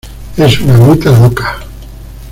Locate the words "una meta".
0.61-1.11